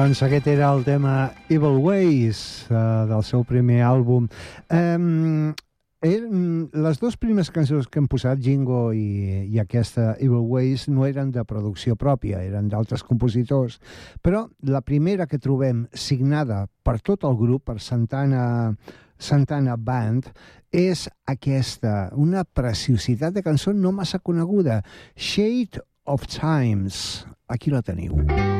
Doncs 0.00 0.22
aquest 0.24 0.46
era 0.48 0.70
el 0.72 0.80
tema 0.80 1.30
Evil 1.52 1.76
Ways, 1.84 2.38
uh, 2.70 3.04
del 3.04 3.20
seu 3.20 3.42
primer 3.44 3.82
àlbum. 3.84 4.30
Eh, 4.72 4.96
les 6.72 7.00
dues 7.02 7.18
primeres 7.20 7.50
cançons 7.52 7.84
que 7.84 8.00
hem 8.00 8.06
posat, 8.08 8.40
Jingo 8.40 8.94
i, 8.96 9.44
i 9.44 9.60
aquesta 9.60 10.14
Evil 10.16 10.46
Ways, 10.48 10.86
no 10.88 11.04
eren 11.04 11.28
de 11.34 11.44
producció 11.44 11.98
pròpia, 12.00 12.40
eren 12.40 12.70
d'altres 12.72 13.04
compositors. 13.04 13.76
Però 14.24 14.46
la 14.64 14.80
primera 14.80 15.26
que 15.28 15.36
trobem 15.36 15.84
signada 15.92 16.62
per 16.80 16.96
tot 17.04 17.26
el 17.28 17.36
grup, 17.36 17.66
per 17.68 17.76
Santana, 17.84 18.72
Santana 19.20 19.76
Band, 19.76 20.30
és 20.72 21.10
aquesta, 21.28 22.08
una 22.16 22.46
preciositat 22.48 23.36
de 23.36 23.44
cançó 23.44 23.76
no 23.76 23.92
massa 23.92 24.22
coneguda, 24.24 24.80
Shade 25.12 25.84
of 26.08 26.24
Times. 26.24 27.26
Aquí 27.52 27.68
la 27.68 27.84
teniu. 27.84 28.16
Mm 28.16 28.26
-hmm. 28.26 28.59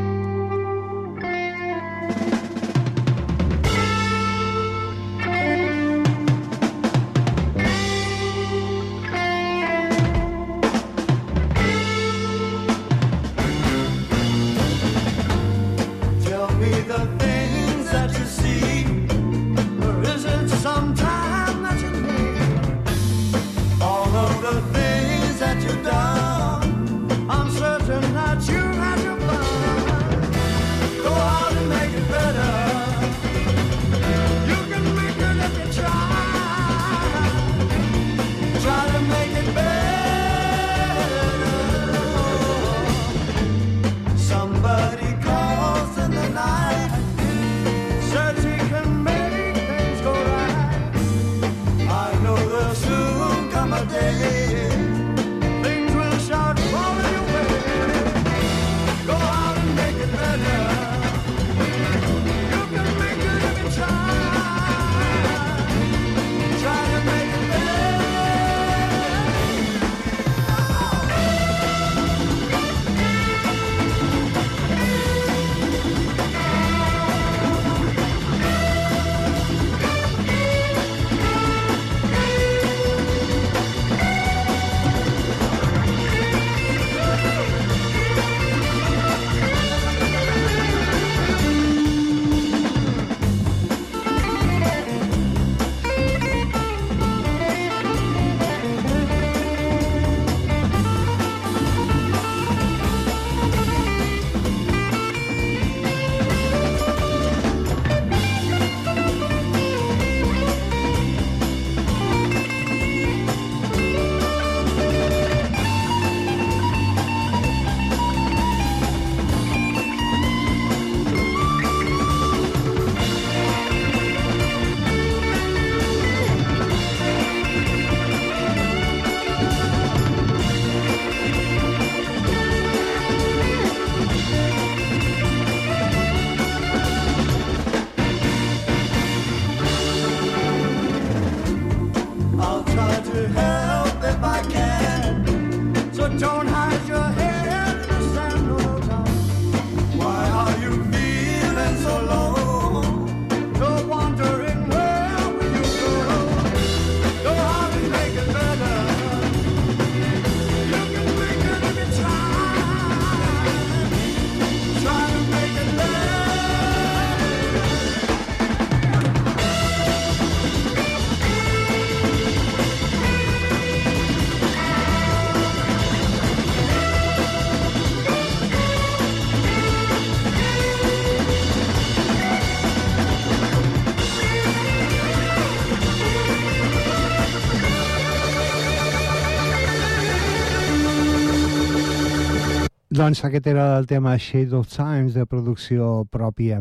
Doncs 193.10 193.24
aquest 193.26 193.48
era 193.50 193.64
el 193.76 193.88
tema 193.90 194.12
Shade 194.14 194.54
of 194.54 194.68
Times 194.70 195.16
de 195.18 195.24
producció 195.26 196.04
pròpia. 196.14 196.60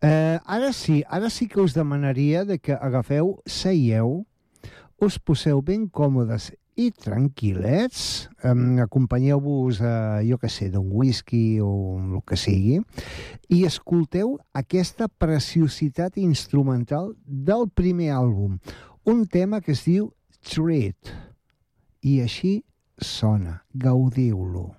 Eh, 0.00 0.38
ara 0.40 0.70
sí, 0.72 1.02
ara 1.04 1.28
sí 1.28 1.44
que 1.52 1.60
us 1.60 1.74
demanaria 1.76 2.46
de 2.48 2.56
que 2.56 2.72
agafeu, 2.72 3.34
seieu, 3.44 4.22
us 4.96 5.18
poseu 5.20 5.60
ben 5.60 5.84
còmodes 5.92 6.48
i 6.80 6.88
tranquil·lets, 6.96 8.30
eh, 8.40 8.56
acompanyeu-vos, 8.86 9.82
eh, 9.84 10.24
jo 10.30 10.40
que 10.40 10.48
sé, 10.48 10.70
d'un 10.72 10.88
whisky 10.88 11.60
o 11.60 12.00
el 12.00 12.24
que 12.24 12.40
sigui, 12.40 12.80
i 13.52 13.66
escolteu 13.68 14.38
aquesta 14.56 15.12
preciositat 15.12 16.16
instrumental 16.16 17.12
del 17.26 17.68
primer 17.68 18.14
àlbum, 18.16 18.56
un 19.04 19.26
tema 19.26 19.60
que 19.60 19.76
es 19.76 19.84
diu 19.84 20.14
Treat, 20.40 21.12
i 22.00 22.22
així 22.24 22.62
sona, 22.96 23.66
gaudiu-lo. 23.76 24.70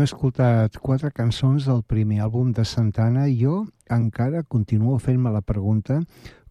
Hem 0.00 0.06
escoltat 0.06 0.78
quatre 0.80 1.10
cançons 1.12 1.66
del 1.68 1.82
primer 1.84 2.22
àlbum 2.24 2.54
de 2.56 2.62
Santana 2.64 3.26
i 3.28 3.34
jo 3.36 3.66
encara 3.92 4.40
continuo 4.54 4.94
fent-me 4.96 5.28
la 5.34 5.42
pregunta 5.44 5.98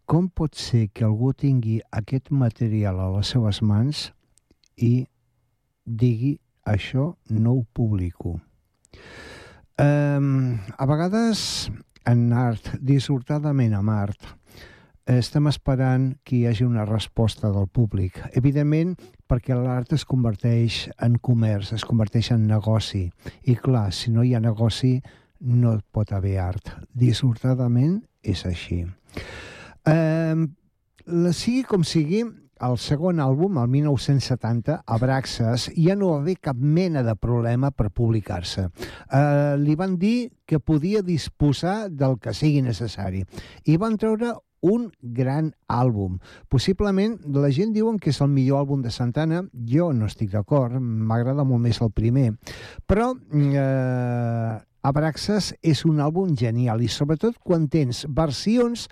com 0.05 0.27
pot 0.29 0.53
ser 0.53 0.83
que 0.93 1.07
algú 1.07 1.31
tingui 1.33 1.79
aquest 1.89 2.29
material 2.29 2.99
a 3.01 3.07
les 3.15 3.31
seves 3.33 3.63
mans 3.65 4.03
i 4.77 4.91
digui 6.03 6.35
això 6.61 7.07
no 7.39 7.55
ho 7.55 7.65
publico. 7.73 8.35
Um, 9.81 10.59
a 10.77 10.85
vegades 10.93 11.41
en 12.05 12.27
art, 12.29 12.75
dissortadament 12.77 13.73
amb 13.73 13.95
art, 13.97 14.29
estem 15.09 15.47
esperant 15.49 16.11
que 16.23 16.35
hi 16.37 16.45
hagi 16.47 16.65
una 16.67 16.85
resposta 16.85 17.51
del 17.53 17.67
públic. 17.67 18.19
Evidentment, 18.37 18.95
perquè 19.29 19.55
l'art 19.57 19.93
es 19.97 20.05
converteix 20.05 20.87
en 21.01 21.17
comerç, 21.21 21.73
es 21.77 21.85
converteix 21.85 22.31
en 22.35 22.47
negoci. 22.47 23.07
I 23.43 23.55
clar, 23.55 23.89
si 23.93 24.11
no 24.11 24.23
hi 24.23 24.35
ha 24.35 24.43
negoci, 24.43 24.99
no 25.39 25.77
pot 25.91 26.11
haver 26.13 26.37
art. 26.43 26.73
Dissortadament 26.93 28.01
és 28.21 28.45
així. 28.45 28.83
Eh, 29.87 30.35
la, 31.07 31.33
sigui 31.33 31.63
com 31.65 31.85
sigui, 31.87 32.25
el 32.59 32.75
segon 32.77 33.21
àlbum, 33.23 33.57
el 33.61 33.69
1970, 33.71 34.81
Abraxas, 34.85 35.69
ja 35.79 35.95
no 35.95 36.11
va 36.11 36.19
haver 36.19 36.35
cap 36.43 36.57
mena 36.59 37.03
de 37.07 37.15
problema 37.15 37.71
per 37.71 37.87
publicar-se. 37.95 38.67
Eh, 38.67 39.55
li 39.61 39.77
van 39.79 39.95
dir 40.01 40.29
que 40.45 40.59
podia 40.59 41.01
disposar 41.01 41.87
del 41.89 42.19
que 42.19 42.35
sigui 42.35 42.61
necessari. 42.65 43.23
I 43.65 43.79
van 43.79 43.95
treure 43.97 44.35
un 44.61 44.89
gran 45.01 45.53
àlbum. 45.67 46.17
Possiblement, 46.49 47.17
la 47.33 47.51
gent 47.55 47.73
diuen 47.75 47.99
que 47.99 48.11
és 48.13 48.21
el 48.21 48.31
millor 48.33 48.63
àlbum 48.63 48.81
de 48.83 48.91
Santana. 48.91 49.43
Jo 49.67 49.91
no 49.93 50.09
estic 50.09 50.31
d'acord, 50.33 50.79
m'agrada 50.79 51.45
molt 51.47 51.63
més 51.63 51.81
el 51.81 51.91
primer. 51.95 52.31
Però 52.87 53.13
eh, 53.13 54.57
Abraxas 54.81 55.53
és 55.61 55.85
un 55.85 55.99
àlbum 55.99 56.35
genial 56.39 56.81
i 56.81 56.87
sobretot 56.87 57.39
quan 57.43 57.67
tens 57.67 58.05
versions 58.07 58.87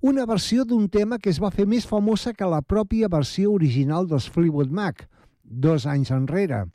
una 0.00 0.26
versió 0.26 0.64
d'un 0.64 0.88
tema 0.88 1.18
que 1.18 1.30
es 1.32 1.40
va 1.42 1.50
fer 1.50 1.66
més 1.66 1.86
famosa 1.88 2.34
que 2.36 2.46
la 2.46 2.62
pròpia 2.62 3.08
versió 3.10 3.50
original 3.52 4.06
dels 4.06 4.28
Fleetwood 4.30 4.70
Mac, 4.70 5.08
dos 5.42 5.86
anys 5.86 6.12
enrere, 6.14 6.66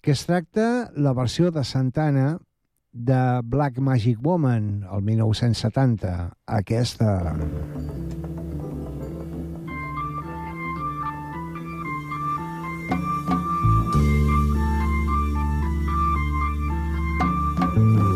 que 0.00 0.14
es 0.14 0.24
tracta 0.24 0.90
la 0.96 1.12
versió 1.12 1.50
de 1.50 1.64
Santana 1.64 2.38
de 2.92 3.40
Black 3.44 3.78
Magic 3.78 4.18
Woman, 4.20 4.86
el 4.92 5.02
1970. 5.02 6.32
Aquesta... 6.46 7.36
Got 17.70 18.09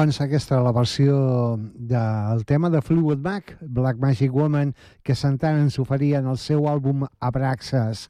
Doncs 0.00 0.16
aquesta 0.24 0.62
la 0.64 0.70
versió 0.72 1.14
del 1.60 2.46
tema 2.48 2.70
de 2.72 2.80
Fleetwood 2.80 3.20
Mac, 3.20 3.50
Black 3.60 3.98
Magic 4.00 4.32
Woman, 4.32 4.70
que 5.04 5.12
Santana 5.14 5.60
ens 5.60 5.76
oferia 5.82 6.22
en 6.24 6.30
el 6.32 6.38
seu 6.40 6.70
àlbum 6.72 7.04
Abraxas. 7.20 8.06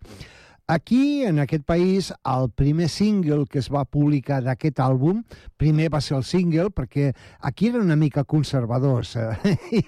Aquí, 0.71 1.25
en 1.25 1.41
aquest 1.41 1.65
país, 1.67 2.13
el 2.25 2.49
primer 2.55 2.89
single 2.89 3.49
que 3.51 3.59
es 3.59 3.67
va 3.75 3.81
publicar 3.91 4.37
d'aquest 4.45 4.79
àlbum, 4.79 5.25
primer 5.59 5.89
va 5.91 5.99
ser 5.99 6.15
el 6.21 6.23
single, 6.23 6.69
perquè 6.71 7.09
aquí 7.43 7.73
eren 7.73 7.89
una 7.89 7.97
mica 7.99 8.23
conservadors. 8.23 9.17
eh? 9.19 9.57
I 9.75 9.81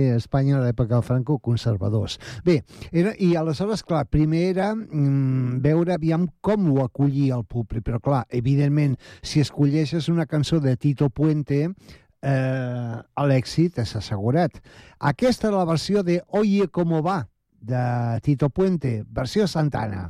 Espanya 0.16 0.56
a 0.56 0.62
l'època 0.62 0.94
del 0.94 1.04
Franco, 1.04 1.36
conservadors. 1.44 2.16
Bé, 2.42 2.62
era, 2.88 3.12
i 3.20 3.34
aleshores, 3.36 3.84
clar, 3.84 4.06
primer 4.08 4.46
era 4.54 4.70
mm, 4.72 5.60
veure 5.60 5.92
aviam 5.92 6.24
com 6.40 6.70
ho 6.72 6.80
acollia 6.86 7.36
el 7.36 7.44
públic, 7.44 7.84
però 7.84 8.00
clar, 8.00 8.22
evidentment, 8.32 8.96
si 9.20 9.44
escolleixes 9.44 10.08
una 10.08 10.24
cançó 10.24 10.62
de 10.64 10.72
Tito 10.80 11.10
Puente, 11.12 11.66
eh, 12.22 12.96
l'èxit 13.28 13.76
és 13.84 13.92
assegurat. 14.00 14.56
Aquesta 15.12 15.52
és 15.52 15.54
la 15.54 15.68
versió 15.68 16.00
de 16.02 16.22
Oye 16.32 16.72
Como 16.72 17.04
Va, 17.04 17.26
de 17.60 18.20
Tito 18.22 18.50
Puente, 18.50 19.04
versió 19.08 19.46
Santana. 19.46 20.08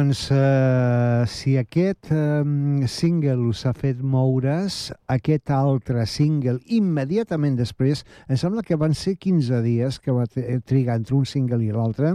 Doncs, 0.00 0.30
eh, 0.32 1.24
si 1.28 1.58
aquest 1.60 2.08
eh, 2.08 2.86
single 2.88 3.50
us 3.50 3.66
ha 3.68 3.74
fet 3.76 3.98
moure's, 4.00 4.94
aquest 5.12 5.52
altre 5.52 6.06
single, 6.08 6.56
immediatament 6.72 7.58
després, 7.58 8.00
em 8.24 8.38
sembla 8.40 8.64
que 8.64 8.78
van 8.80 8.96
ser 8.96 9.18
15 9.20 9.60
dies 9.60 10.00
que 10.00 10.14
va 10.16 10.24
trigar 10.24 10.96
entre 11.02 11.18
un 11.18 11.28
single 11.28 11.60
i 11.66 11.68
l'altre, 11.76 12.14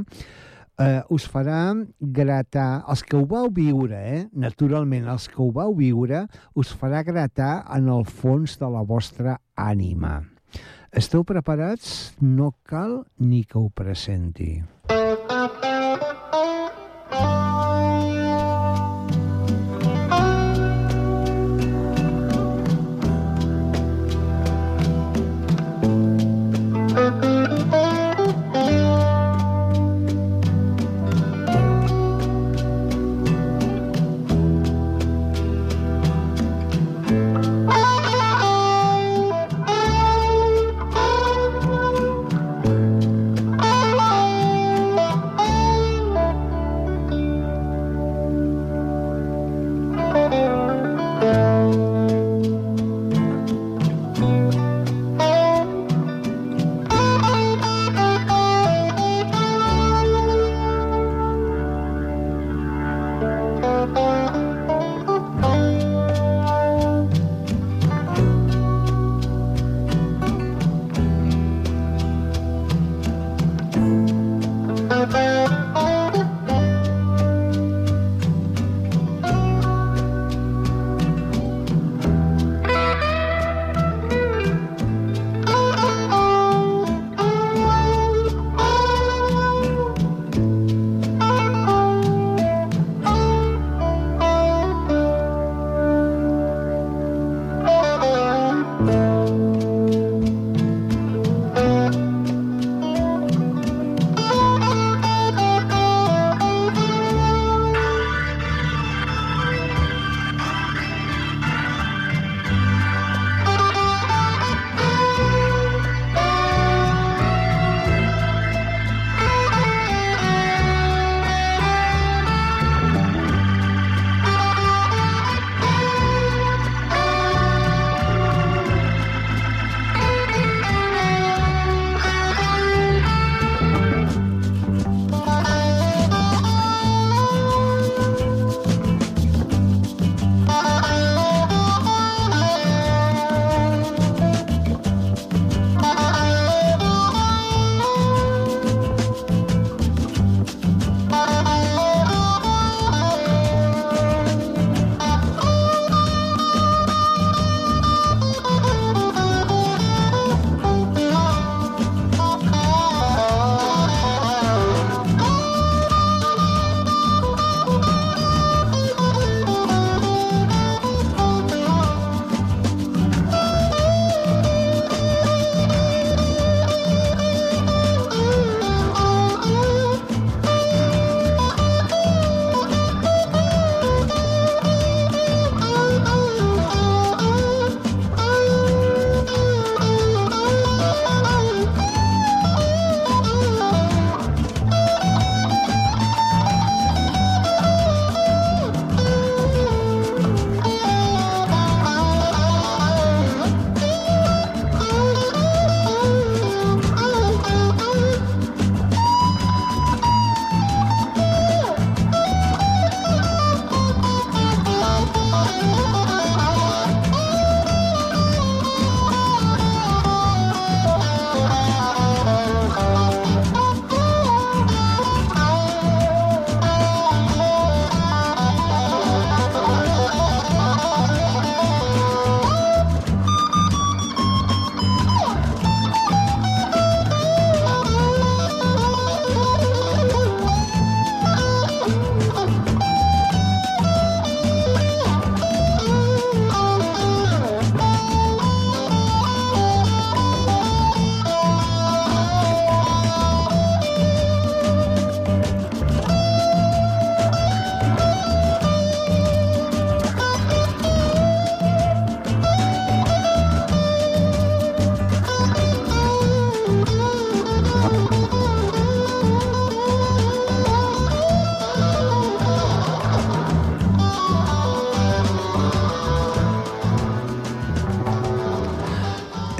eh, 0.82 1.04
us 1.14 1.30
farà 1.30 1.60
gratar, 2.02 2.82
els 2.90 3.06
que 3.06 3.20
ho 3.20 3.26
vau 3.30 3.54
viure, 3.54 4.02
eh, 4.02 4.26
naturalment, 4.34 5.06
els 5.06 5.30
que 5.30 5.44
ho 5.46 5.52
vau 5.54 5.78
viure, 5.78 6.26
us 6.58 6.74
farà 6.74 7.06
gratar 7.06 7.68
en 7.78 7.94
el 7.94 8.10
fons 8.10 8.58
de 8.58 8.72
la 8.80 8.82
vostra 8.82 9.38
ànima. 9.54 10.24
Esteu 10.90 11.22
preparats? 11.22 12.16
No 12.18 12.56
cal 12.66 13.04
ni 13.20 13.46
que 13.46 13.60
ho 13.62 13.70
presenti. 13.70 14.56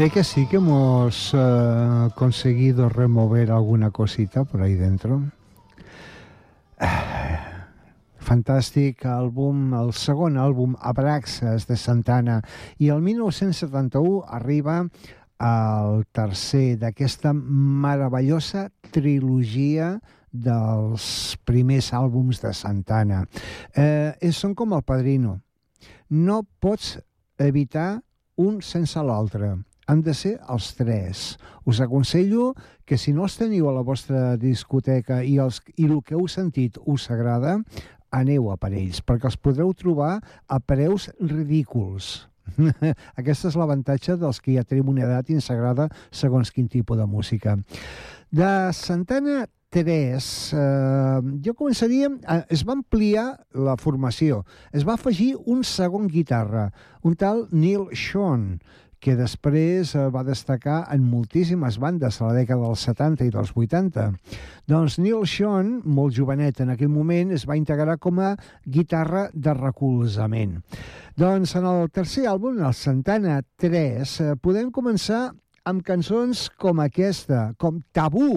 Eh 0.06 0.12
que 0.12 0.24
sí 0.24 0.46
que 0.46 0.58
hemos 0.58 1.34
eh, 1.34 2.10
conseguido 2.14 2.90
remover 2.90 3.50
alguna 3.50 3.90
cosita 3.90 4.44
por 4.44 4.62
ahí 4.62 4.76
dentro. 4.76 5.32
fantàstic 8.22 9.02
àlbum, 9.10 9.74
el 9.74 9.90
segon 9.98 10.38
àlbum, 10.38 10.76
Abraxas, 10.78 11.66
de 11.66 11.74
Santana. 11.76 12.44
I 12.78 12.94
el 12.94 13.02
1971 13.02 14.22
arriba 14.30 14.86
el 15.42 16.06
tercer 16.14 16.78
d'aquesta 16.78 17.34
meravellosa 17.34 18.70
trilogia 18.94 19.96
dels 20.30 21.34
primers 21.50 21.94
àlbums 21.98 22.46
de 22.46 22.54
Santana. 22.54 23.26
Eh, 23.74 24.14
són 24.30 24.54
com 24.54 24.78
el 24.78 24.86
Padrino. 24.86 25.40
No 26.10 26.44
pots 26.62 27.00
evitar 27.42 28.04
un 28.38 28.62
sense 28.62 29.02
l'altre. 29.02 29.56
Han 29.88 30.02
de 30.02 30.14
ser 30.18 30.36
els 30.50 30.72
tres. 30.78 31.26
Us 31.66 31.82
aconsello 31.82 32.54
que 32.86 32.98
si 32.98 33.14
no 33.14 33.26
els 33.26 33.38
teniu 33.38 33.70
a 33.70 33.76
la 33.76 33.84
vostra 33.86 34.36
discoteca 34.42 35.22
i, 35.24 35.38
els, 35.42 35.62
i 35.78 35.86
el 35.86 36.02
que 36.06 36.16
heu 36.18 36.28
sentit 36.32 36.80
us 36.86 37.10
agrada, 37.14 37.60
aneu 38.16 38.52
a 38.52 38.58
per 38.58 38.72
ells, 38.74 39.02
perquè 39.06 39.30
els 39.30 39.38
podreu 39.38 39.74
trobar 39.78 40.20
a 40.48 40.60
preus 40.60 41.10
ridículs. 41.20 42.28
Aquest 43.20 43.50
és 43.50 43.58
l'avantatge 43.58 44.16
dels 44.22 44.40
que 44.42 44.56
ja 44.56 44.66
tenim 44.68 44.94
una 44.94 45.06
edat 45.08 45.30
i 45.30 45.38
ens 45.40 45.50
agrada 45.54 45.90
segons 46.14 46.54
quin 46.54 46.70
tipus 46.72 46.98
de 46.98 47.08
música. 47.10 47.58
De 48.32 48.52
Santana 48.74 49.46
3, 49.76 50.54
eh, 50.56 51.20
jo 51.44 51.54
començaria... 51.58 52.08
Eh, 52.08 52.42
es 52.56 52.64
va 52.68 52.78
ampliar 52.78 53.26
la 53.52 53.76
formació. 53.82 54.44
Es 54.72 54.86
va 54.88 54.96
afegir 54.96 55.34
un 55.52 55.66
segon 55.68 56.08
guitarra, 56.08 56.70
un 57.04 57.18
tal 57.20 57.46
Neil 57.52 57.90
Sean, 57.92 58.62
que 59.06 59.14
després 59.14 59.92
eh, 59.94 60.08
va 60.10 60.24
destacar 60.26 60.80
en 60.94 61.04
moltíssimes 61.06 61.78
bandes 61.82 62.18
a 62.18 62.32
la 62.32 62.40
dècada 62.40 62.66
dels 62.66 62.86
70 62.88 63.28
i 63.28 63.34
dels 63.34 63.52
80. 63.54 64.08
Doncs 64.72 64.98
Neil 64.98 65.28
Sean, 65.30 65.76
molt 65.86 66.18
jovenet 66.18 66.64
en 66.66 66.74
aquell 66.74 66.90
moment, 66.90 67.36
es 67.36 67.46
va 67.46 67.60
integrar 67.60 68.00
com 68.02 68.24
a 68.24 68.34
guitarra 68.66 69.28
de 69.34 69.54
recolzament. 69.54 70.58
Doncs 71.22 71.54
en 71.60 71.70
el 71.70 71.90
tercer 71.94 72.26
àlbum, 72.32 72.58
el 72.66 72.74
Santana 72.74 73.40
3, 73.62 74.18
eh, 74.26 74.34
podem 74.42 74.74
començar 74.74 75.30
amb 75.70 75.86
cançons 75.86 76.50
com 76.58 76.82
aquesta, 76.82 77.52
com 77.62 77.82
Tabú. 77.94 78.30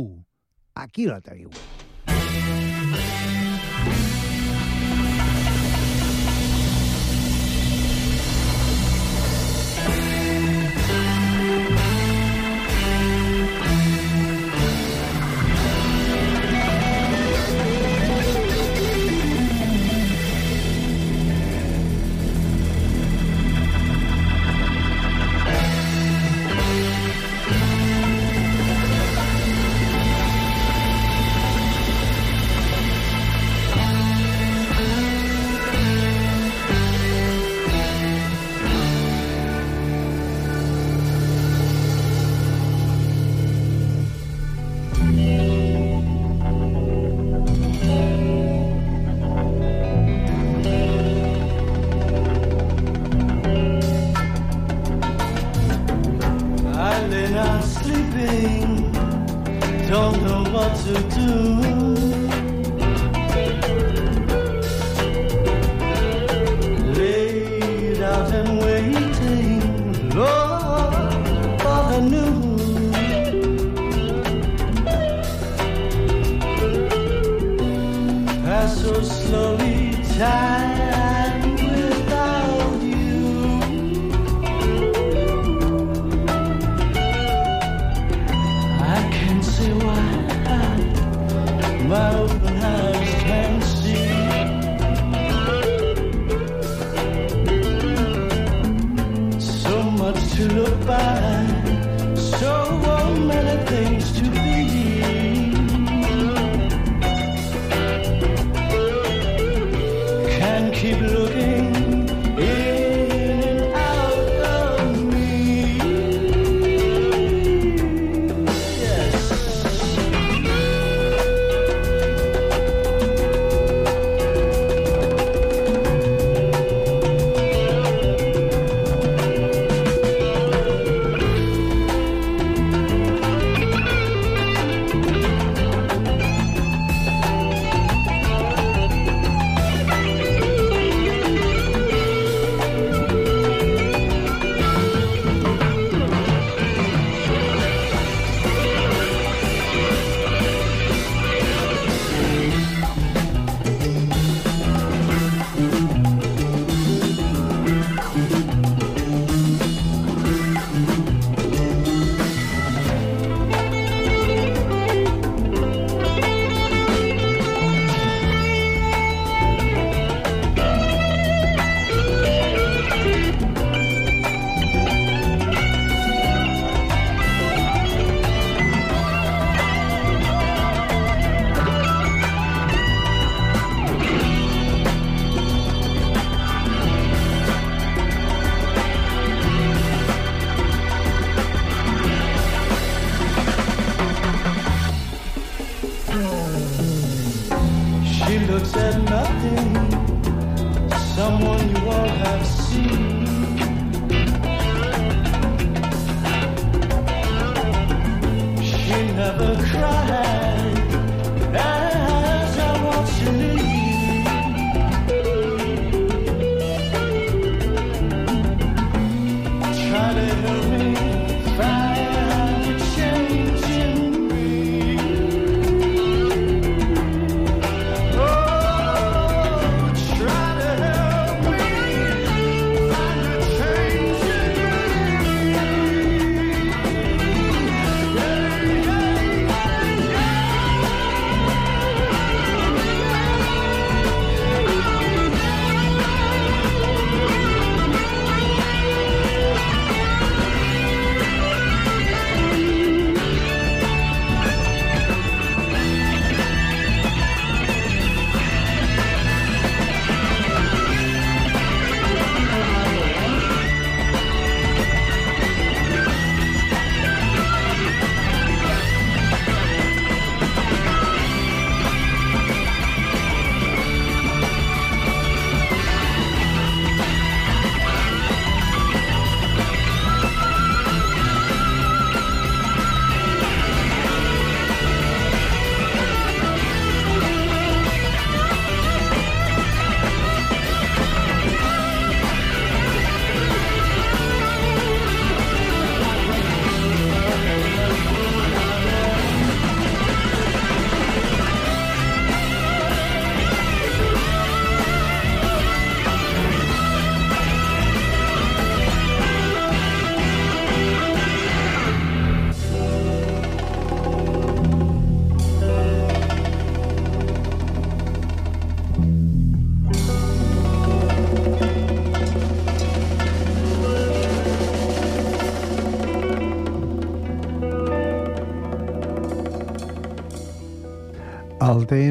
Aquí 0.77 1.09
la 1.09 1.23
teniu. 1.25 1.49
I 1.49 1.88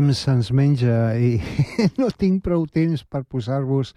temps 0.07 0.23
se'ns 0.23 0.51
menja 0.55 1.17
i 1.19 1.35
no 1.99 2.07
tinc 2.15 2.43
prou 2.45 2.63
temps 2.71 3.01
per 3.03 3.25
posar-vos 3.27 3.89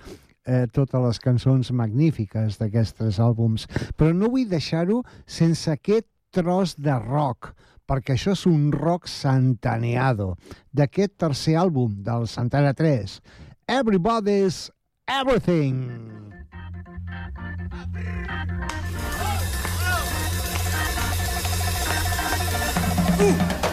eh, 0.43 0.67
totes 0.75 1.05
les 1.05 1.21
cançons 1.23 1.71
magnífiques 1.71 2.59
d'aquests 2.59 3.21
àlbums, 3.23 3.69
però 3.95 4.11
no 4.11 4.31
vull 4.33 4.49
deixar-ho 4.51 5.05
sense 5.23 5.71
aquest 5.71 6.09
tros 6.35 6.75
de 6.75 6.97
rock, 6.99 7.53
perquè 7.87 8.17
això 8.17 8.35
és 8.35 8.43
un 8.51 8.73
rock 8.75 9.07
santaneado, 9.07 10.35
d'aquest 10.75 11.15
tercer 11.23 11.55
àlbum 11.63 12.03
del 12.03 12.27
Santana 12.27 12.75
3, 12.75 13.21
Everybody's 13.71 14.71
Everything. 15.07 15.87
Seems 23.21 23.70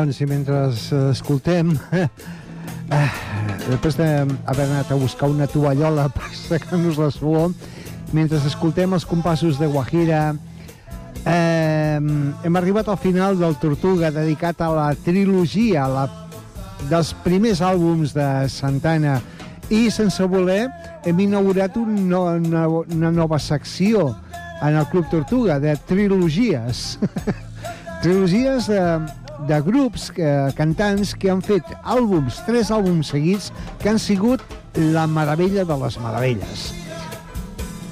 Doncs, 0.00 0.16
i 0.24 0.26
mentre 0.26 0.62
escoltem... 1.10 1.74
Eh, 2.90 3.08
després 3.68 3.94
d'haver 3.98 4.64
anat 4.64 4.88
a 4.90 4.96
buscar 4.98 5.28
una 5.30 5.46
tovallola 5.46 6.06
per 6.16 6.30
secar-nos 6.34 6.96
la 6.98 7.10
suor, 7.12 7.52
mentre 8.16 8.40
escoltem 8.48 8.96
els 8.96 9.04
compassos 9.06 9.60
de 9.60 9.68
Guajira, 9.70 10.22
eh, 11.20 12.00
hem 12.00 12.58
arribat 12.58 12.88
al 12.88 12.98
final 12.98 13.36
del 13.38 13.54
Tortuga, 13.60 14.10
dedicat 14.10 14.64
a 14.64 14.72
la 14.72 14.88
trilogia 15.04 15.84
la, 15.86 16.08
dels 16.88 17.12
primers 17.22 17.60
àlbums 17.60 18.16
de 18.16 18.26
Santana, 18.50 19.20
i 19.68 19.84
sense 19.92 20.24
voler 20.32 20.64
hem 21.06 21.24
inaugurat 21.28 21.76
un 21.78 22.08
no, 22.08 22.24
una, 22.40 22.66
una 22.72 23.12
nova 23.14 23.38
secció 23.38 24.08
en 24.64 24.80
el 24.80 24.88
Club 24.88 25.12
Tortuga, 25.12 25.60
de 25.60 25.76
trilogies. 25.86 26.96
trilogies 28.02 28.66
de, 28.66 28.82
de 29.48 29.60
grups 29.64 30.10
que, 30.14 30.28
cantants 30.58 31.14
que 31.14 31.30
han 31.32 31.40
fet 31.44 31.66
àlbums, 31.82 32.42
tres 32.46 32.70
àlbums 32.74 33.12
seguits, 33.14 33.50
que 33.80 33.90
han 33.92 34.00
sigut 34.02 34.44
la 34.74 35.06
meravella 35.10 35.64
de 35.64 35.80
les 35.84 35.98
meravelles. 36.00 36.70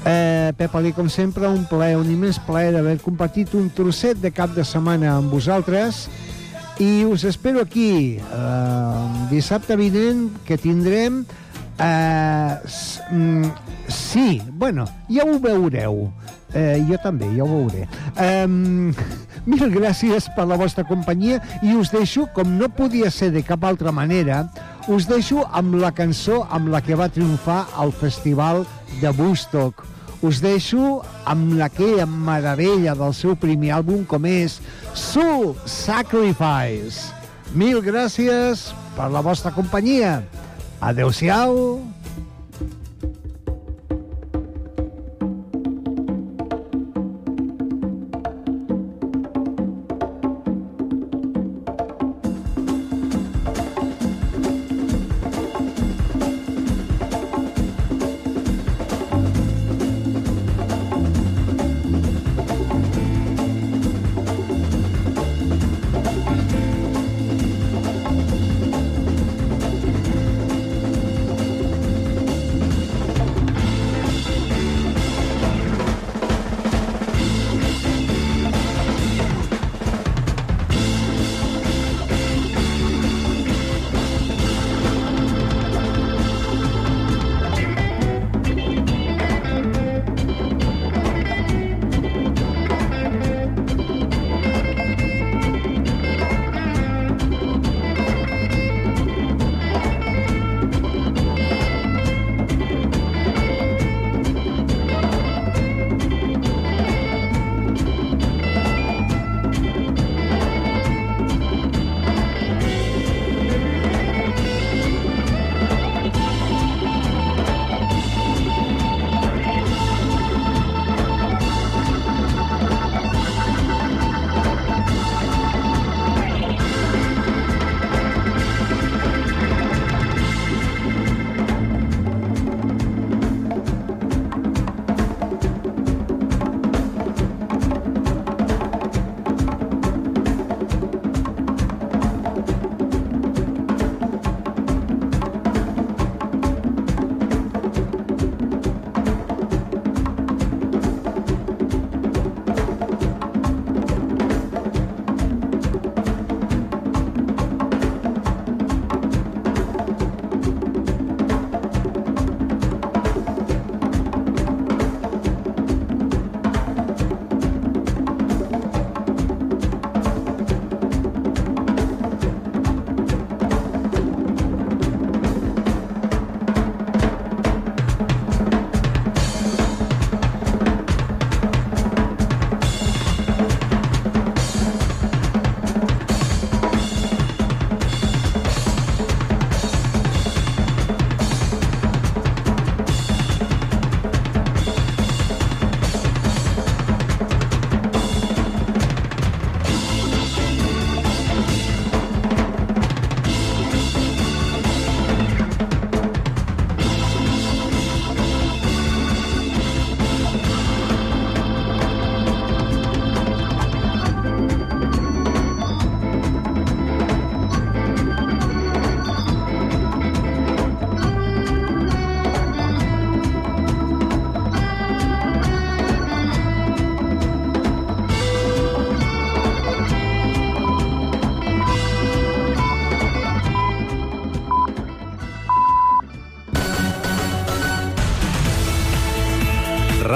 Eh, 0.08 0.52
Pep 0.56 0.74
Ali, 0.78 0.92
com 0.96 1.08
sempre, 1.10 1.48
un 1.48 1.64
plaer, 1.68 1.98
un 1.98 2.08
immens 2.10 2.38
plaer 2.46 2.72
d'haver 2.76 2.96
compartit 3.02 3.52
un 3.58 3.68
trosset 3.74 4.20
de 4.22 4.30
cap 4.32 4.54
de 4.56 4.64
setmana 4.64 5.16
amb 5.16 5.32
vosaltres. 5.34 6.06
I 6.78 7.04
us 7.04 7.24
espero 7.26 7.60
aquí 7.60 8.18
eh, 8.22 9.26
dissabte 9.32 9.76
vinent 9.76 10.28
que 10.46 10.56
tindrem 10.56 11.24
eh, 11.78 12.54
mm, 13.10 13.44
sí, 13.88 14.40
bueno, 14.52 14.86
ja 15.10 15.26
ho 15.26 15.38
veureu. 15.42 16.06
Eh, 16.54 16.80
jo 16.88 16.96
també, 17.02 17.28
ja 17.36 17.44
ho 17.44 17.50
veuré. 17.50 17.84
Um, 18.16 18.94
Mil 19.48 19.70
gràcies 19.72 20.26
per 20.36 20.44
la 20.44 20.58
vostra 20.60 20.84
companyia 20.84 21.38
i 21.64 21.72
us 21.72 21.88
deixo, 21.88 22.26
com 22.36 22.58
no 22.58 22.68
podia 22.68 23.08
ser 23.08 23.30
de 23.32 23.40
cap 23.40 23.64
altra 23.64 23.94
manera, 23.96 24.42
us 24.92 25.06
deixo 25.08 25.46
amb 25.56 25.78
la 25.80 25.88
cançó 25.96 26.42
amb 26.52 26.68
la 26.68 26.82
que 26.84 26.98
va 26.98 27.08
triomfar 27.08 27.62
al 27.80 27.94
Festival 27.96 28.66
de 29.00 29.08
Woodstock. 29.16 29.86
Us 30.20 30.42
deixo 30.44 30.98
amb 31.24 31.54
la 31.56 31.70
que 31.72 32.04
meravella 32.04 32.92
del 32.98 33.14
seu 33.16 33.36
primer 33.40 33.72
àlbum 33.78 34.04
com 34.10 34.26
és 34.28 34.58
Soul 34.92 35.54
Sacrifice. 35.64 37.14
Mil 37.56 37.80
gràcies 37.80 38.68
per 38.98 39.08
la 39.14 39.24
vostra 39.24 39.54
companyia. 39.56 40.18
Adeu-siau. 40.84 41.78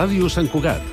Ràdio 0.03 0.26
Sant 0.34 0.48
Cugat, 0.50 0.91